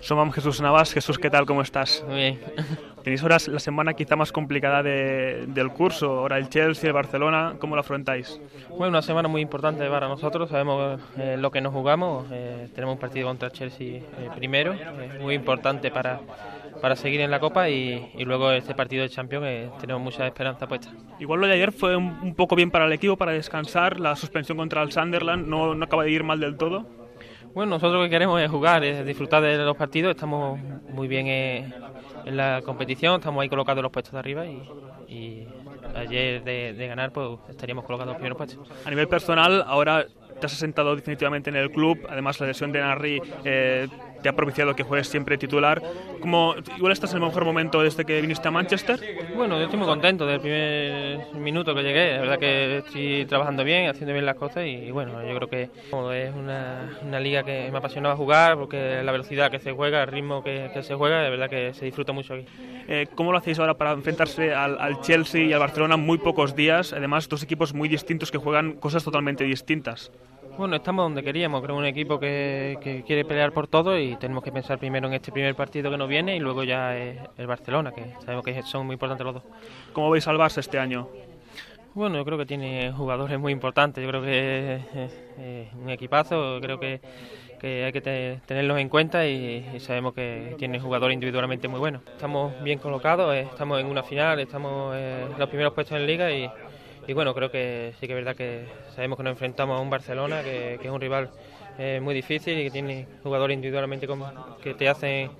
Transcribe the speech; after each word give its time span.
Somos 0.00 0.34
Jesús 0.34 0.60
Navas. 0.60 0.92
Jesús, 0.92 1.18
¿qué 1.18 1.28
tal? 1.30 1.44
¿Cómo 1.46 1.62
estás? 1.62 2.04
Muy 2.06 2.16
bien. 2.16 2.40
Tenéis 3.02 3.22
ahora 3.22 3.36
la 3.48 3.58
semana 3.58 3.94
quizá 3.94 4.16
más 4.16 4.32
complicada 4.32 4.82
de- 4.82 5.44
del 5.48 5.70
curso, 5.70 6.18
ahora 6.18 6.36
el 6.38 6.48
Chelsea, 6.48 6.88
el 6.88 6.94
Barcelona, 6.94 7.54
¿cómo 7.58 7.74
lo 7.74 7.80
afrontáis? 7.80 8.40
Bueno, 8.70 8.88
una 8.88 9.02
semana 9.02 9.28
muy 9.28 9.40
importante 9.40 9.88
para 9.88 10.08
nosotros, 10.08 10.50
sabemos 10.50 11.00
eh, 11.16 11.36
lo 11.38 11.50
que 11.50 11.60
nos 11.60 11.72
jugamos, 11.72 12.26
eh, 12.30 12.68
tenemos 12.74 12.94
un 12.94 13.00
partido 13.00 13.28
contra 13.28 13.50
Chelsea 13.50 13.98
eh, 13.98 14.02
primero, 14.36 14.74
eh, 14.74 15.18
muy 15.22 15.34
importante 15.34 15.90
para, 15.90 16.20
para 16.82 16.96
seguir 16.96 17.20
en 17.20 17.30
la 17.30 17.40
Copa 17.40 17.70
y, 17.70 18.10
y 18.16 18.24
luego 18.24 18.50
este 18.50 18.74
partido 18.74 19.02
de 19.02 19.08
Champions 19.08 19.46
eh, 19.48 19.70
tenemos 19.80 20.02
mucha 20.02 20.26
esperanza 20.26 20.66
puesta. 20.66 20.90
Igual 21.18 21.40
lo 21.40 21.46
de 21.46 21.54
ayer 21.54 21.72
fue 21.72 21.96
un, 21.96 22.18
un 22.22 22.34
poco 22.34 22.56
bien 22.56 22.70
para 22.70 22.84
el 22.86 22.92
equipo, 22.92 23.16
para 23.16 23.32
descansar, 23.32 24.00
la 24.00 24.16
suspensión 24.16 24.58
contra 24.58 24.82
el 24.82 24.92
Sunderland 24.92 25.46
no, 25.46 25.74
no 25.74 25.84
acaba 25.84 26.04
de 26.04 26.10
ir 26.10 26.24
mal 26.24 26.40
del 26.40 26.56
todo. 26.56 26.84
Bueno, 27.54 27.70
nosotros 27.70 27.94
lo 27.94 28.02
que 28.04 28.10
queremos 28.10 28.40
es 28.40 28.50
jugar, 28.50 28.84
es 28.84 29.04
disfrutar 29.04 29.42
de 29.42 29.56
los 29.58 29.76
partidos, 29.76 30.10
estamos 30.10 30.58
muy 30.90 31.08
bien 31.08 31.26
en 31.26 32.36
la 32.36 32.62
competición, 32.62 33.16
estamos 33.16 33.42
ahí 33.42 33.48
colocados 33.48 33.78
en 33.78 33.82
los 33.82 33.92
puestos 33.92 34.12
de 34.12 34.18
arriba 34.18 34.46
y 34.46 35.46
ayer 35.94 36.42
de, 36.44 36.72
de 36.74 36.86
ganar 36.86 37.12
pues 37.12 37.38
estaríamos 37.48 37.84
colocados 37.84 38.16
en 38.20 38.34
puestos. 38.34 38.68
A 38.84 38.90
nivel 38.90 39.08
personal, 39.08 39.64
ahora 39.66 40.06
te 40.38 40.46
has 40.46 40.52
asentado 40.52 40.94
definitivamente 40.94 41.50
en 41.50 41.56
el 41.56 41.70
club, 41.70 42.06
además 42.08 42.40
la 42.40 42.46
lesión 42.46 42.72
de 42.72 42.80
Narri 42.80 43.20
eh, 43.44 43.88
te 44.22 44.28
ha 44.28 44.32
propiciado 44.32 44.74
que 44.74 44.82
juegues 44.82 45.08
siempre 45.08 45.38
titular. 45.38 45.82
Como, 46.20 46.54
igual 46.76 46.92
estás 46.92 47.12
en 47.12 47.18
el 47.18 47.24
mejor 47.24 47.44
momento 47.44 47.82
desde 47.82 48.04
que 48.04 48.20
viniste 48.20 48.48
a 48.48 48.50
Manchester. 48.50 49.00
Bueno, 49.36 49.56
yo 49.58 49.64
estoy 49.64 49.78
muy 49.78 49.86
contento 49.86 50.26
del 50.26 50.40
primer 50.40 51.34
minuto 51.34 51.74
que 51.74 51.82
llegué. 51.82 52.14
La 52.14 52.20
verdad 52.20 52.38
que 52.38 52.78
estoy 52.78 53.26
trabajando 53.26 53.64
bien, 53.64 53.88
haciendo 53.88 54.12
bien 54.12 54.26
las 54.26 54.36
cosas 54.36 54.64
y, 54.66 54.90
bueno, 54.90 55.24
yo 55.26 55.34
creo 55.36 55.48
que 55.48 55.70
como 55.90 56.12
es 56.12 56.34
una, 56.34 56.98
una 57.02 57.20
liga 57.20 57.42
que 57.42 57.68
me 57.70 57.78
apasionaba 57.78 58.16
jugar 58.16 58.56
porque 58.56 59.02
la 59.02 59.12
velocidad 59.12 59.50
que 59.50 59.60
se 59.60 59.72
juega, 59.72 60.02
el 60.02 60.08
ritmo 60.08 60.42
que, 60.42 60.70
que 60.72 60.82
se 60.82 60.94
juega, 60.94 61.22
de 61.22 61.30
verdad 61.30 61.48
que 61.48 61.74
se 61.74 61.84
disfruta 61.84 62.12
mucho 62.12 62.34
aquí. 62.34 62.44
Eh, 62.88 63.06
¿Cómo 63.14 63.32
lo 63.32 63.38
hacéis 63.38 63.58
ahora 63.58 63.74
para 63.74 63.92
enfrentarse 63.92 64.54
al, 64.54 64.80
al 64.80 65.00
Chelsea 65.00 65.44
y 65.44 65.52
al 65.52 65.60
Barcelona 65.60 65.67
en 65.76 66.00
muy 66.00 66.18
pocos 66.18 66.56
días? 66.56 66.92
Además, 66.92 67.28
dos 67.28 67.42
equipos 67.42 67.74
muy 67.74 67.88
distintos 67.88 68.30
que 68.30 68.38
juegan 68.38 68.72
cosas 68.74 69.04
totalmente 69.04 69.44
distintas. 69.44 70.10
Bueno, 70.56 70.76
estamos 70.76 71.04
donde 71.04 71.22
queríamos, 71.22 71.62
creo 71.62 71.76
un 71.76 71.84
equipo 71.84 72.18
que, 72.18 72.78
que 72.82 73.04
quiere 73.04 73.24
pelear 73.24 73.52
por 73.52 73.68
todo 73.68 73.96
y 73.96 74.16
tenemos 74.16 74.42
que 74.42 74.50
pensar 74.50 74.78
primero 74.78 75.06
en 75.06 75.14
este 75.14 75.30
primer 75.30 75.54
partido 75.54 75.90
que 75.90 75.96
nos 75.96 76.08
viene 76.08 76.34
y 76.34 76.40
luego 76.40 76.64
ya 76.64 76.96
eh, 76.96 77.20
el 77.36 77.46
Barcelona, 77.46 77.92
que 77.92 78.12
sabemos 78.24 78.44
que 78.44 78.60
son 78.64 78.86
muy 78.86 78.94
importantes 78.94 79.24
los 79.24 79.34
dos. 79.34 79.44
¿Cómo 79.92 80.10
veis 80.10 80.26
al 80.26 80.36
Barça 80.36 80.58
este 80.58 80.78
año? 80.78 81.08
Bueno, 81.94 82.16
yo 82.16 82.24
creo 82.24 82.38
que 82.38 82.46
tiene 82.46 82.92
jugadores 82.92 83.38
muy 83.38 83.52
importantes. 83.52 84.02
Yo 84.02 84.08
creo 84.08 84.22
que 84.22 84.74
es 84.94 85.12
eh, 85.38 85.68
un 85.80 85.90
equipazo. 85.90 86.58
Creo 86.60 86.78
que, 86.78 87.00
que 87.58 87.84
hay 87.84 87.92
que 87.92 88.00
te- 88.00 88.42
tenerlos 88.46 88.78
en 88.78 88.88
cuenta 88.88 89.26
y, 89.26 89.78
sabemos 89.80 90.14
que 90.14 90.54
tiene 90.58 90.80
jugadores 90.80 91.14
individualmente 91.14 91.68
muy 91.68 91.78
buenos. 91.80 92.02
Estamos 92.12 92.56
bien 92.58 92.78
colocados, 92.78 93.34
eh, 93.34 93.42
estamos 93.42 93.80
en 93.80 93.86
una 93.88 94.02
final, 94.04 94.40
estamos 94.40 94.94
eh, 94.96 95.30
en 95.32 95.38
los 95.38 95.48
primeros 95.48 95.74
puestos 95.74 95.96
en 95.98 96.06
liga 96.06 96.32
y, 96.32 96.54
y 97.06 97.12
bueno, 97.14 97.34
creo 97.34 97.50
que 97.50 97.94
sí 98.00 98.06
que 98.06 98.12
es 98.12 98.16
verdad 98.16 98.36
que 98.36 98.70
sabemos 98.88 99.16
que 99.16 99.24
nos 99.24 99.32
enfrentamos 99.32 99.76
a 99.78 99.80
un 99.80 99.90
Barcelona 99.90 100.42
que, 100.44 100.78
que 100.80 100.88
es 100.88 100.92
un 100.94 101.00
rival 101.00 101.30
eh, 101.78 102.00
muy 102.02 102.14
difícil 102.14 102.58
y 102.58 102.64
que 102.64 102.70
tiene 102.70 103.06
jugadores 103.22 103.54
individualmente 103.54 104.06
como- 104.06 104.30
que 104.62 104.74
te 104.74 104.88
hacen 104.88 105.30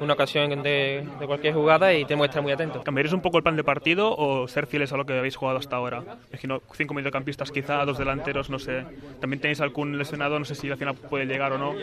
una 0.00 0.14
ocasión 0.14 0.62
de, 0.62 1.04
de 1.20 1.26
cualquier 1.26 1.54
jugada 1.54 1.94
y 1.94 2.04
tenemos 2.04 2.24
que 2.26 2.30
estar 2.30 2.42
muy 2.42 2.50
atentos. 2.50 2.82
¿Cambiaréis 2.82 3.12
un 3.12 3.20
poco 3.20 3.36
el 3.36 3.44
plan 3.44 3.54
de 3.54 3.62
partido 3.62 4.12
o 4.16 4.48
ser 4.48 4.66
fieles 4.66 4.92
a 4.92 4.96
lo 4.96 5.04
que 5.06 5.12
habéis 5.16 5.36
jugado 5.36 5.58
hasta 5.58 5.76
ahora? 5.76 6.02
Imagino 6.30 6.60
cinco 6.72 6.92
mediocampistas 6.94 7.52
quizá, 7.52 7.84
dos 7.84 7.98
delanteros, 7.98 8.50
no 8.50 8.58
sé. 8.58 8.84
También 9.20 9.40
tenéis 9.40 9.60
algún 9.60 9.98
lesionado, 9.98 10.38
no 10.40 10.44
sé 10.44 10.56
si 10.56 10.68
al 10.70 10.76
final 10.76 10.94
puede 10.96 11.26
llegar 11.26 11.52
o 11.52 11.58
no. 11.58 11.74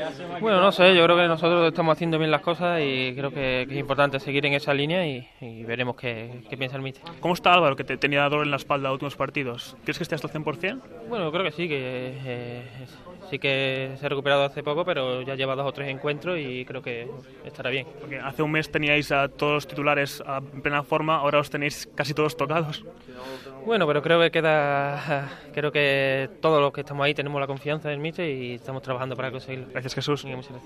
Bueno, 0.42 0.59
no 0.59 0.72
sé, 0.73 0.94
yo 0.95 1.03
creo 1.05 1.16
que 1.16 1.27
nosotros 1.27 1.67
estamos 1.70 1.94
haciendo 1.94 2.17
bien 2.20 2.31
las 2.31 2.42
cosas 2.42 2.81
y 2.83 3.14
creo 3.16 3.30
que, 3.31 3.66
que 3.70 3.75
es 3.75 3.80
importante 3.80 4.20
seguir 4.20 4.45
en 4.45 4.53
esa 4.53 4.73
línea 4.73 5.08
y, 5.08 5.25
y 5.39 5.64
veremos 5.64 5.95
qué, 5.95 6.42
qué 6.50 6.58
piensa 6.58 6.75
el 6.75 6.81
míster. 6.81 7.03
¿Cómo 7.22 7.33
está 7.36 7.53
Álvaro, 7.53 7.77
que 7.77 7.86
te 7.86 7.95
tenía 7.95 8.23
dolor 8.27 8.45
en 8.45 8.52
la 8.52 8.58
espalda 8.58 8.92
últimos 8.92 9.16
partidos? 9.16 9.77
¿Crees 9.83 9.98
que 9.98 10.04
esté 10.04 10.15
hasta 10.15 10.27
el 10.27 10.32
100%? 10.33 10.82
Bueno, 11.08 11.32
creo 11.32 11.43
que 11.45 11.52
sí, 11.52 11.70
que 11.70 12.14
eh, 12.26 12.61
sí 13.30 13.39
que 13.39 13.89
se 13.98 14.05
ha 14.05 14.10
recuperado 14.10 14.44
hace 14.44 14.64
poco, 14.64 14.86
pero 14.86 15.22
ya 15.22 15.36
lleva 15.36 15.55
dos 15.55 15.67
o 15.67 15.72
tres 15.72 15.89
encuentros 15.89 16.38
y 16.39 16.66
creo 16.66 16.82
que 16.82 17.08
estará 17.45 17.70
bien. 17.70 17.88
Porque 18.00 18.20
hace 18.20 18.44
un 18.44 18.52
mes 18.52 18.72
teníais 18.72 19.11
a 19.11 19.27
todos 19.27 19.54
los 19.54 19.67
titulares 19.67 20.23
en 20.54 20.61
plena 20.61 20.83
forma, 20.83 21.17
ahora 21.17 21.39
os 21.39 21.50
tenéis 21.50 21.89
casi 21.95 22.14
todos 22.14 22.38
tocados. 22.38 22.86
Bueno, 23.66 23.86
pero 23.88 24.02
creo 24.02 24.20
que 24.22 24.32
queda, 24.32 25.30
creo 25.54 25.72
que 25.72 26.30
todos 26.42 26.61
los 26.61 26.72
que 26.72 26.82
estamos 26.82 27.05
ahí 27.05 27.14
tenemos 27.14 27.39
la 27.39 27.48
confianza 27.48 27.89
del 27.89 28.00
míster 28.00 28.30
y 28.30 28.55
estamos 28.55 28.82
trabajando 28.82 29.16
para 29.16 29.32
conseguirlo. 29.32 29.67
Gracias 29.72 29.94
Jesús. 29.95 30.23
Venga, 30.23 30.38
muchas 30.38 30.52
gracias. 30.52 30.58